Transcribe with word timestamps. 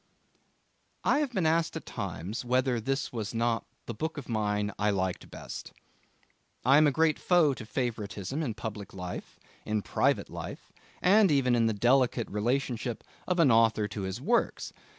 I 1.03 1.19
have 1.19 1.31
been 1.31 1.45
asked 1.45 1.75
at 1.77 1.85
times 1.85 2.43
whether 2.43 2.79
this 2.79 3.13
was 3.13 3.35
not 3.35 3.65
the 3.85 3.93
book 3.93 4.17
of 4.17 4.27
mine 4.27 4.71
I 4.79 4.89
liked 4.89 5.29
best. 5.29 5.73
I 6.65 6.77
am 6.79 6.87
a 6.87 6.91
great 6.91 7.19
foe 7.19 7.53
to 7.53 7.67
favouritism 7.67 8.41
in 8.41 8.55
public 8.55 8.95
life, 8.95 9.39
in 9.63 9.83
private 9.83 10.31
life, 10.31 10.73
and 11.03 11.29
even 11.29 11.53
in 11.53 11.67
the 11.67 11.73
delicate 11.73 12.31
relationship 12.31 13.03
of 13.27 13.37
an 13.39 13.51
author 13.51 13.87
to 13.89 14.01
his 14.01 14.19
works. 14.19 14.73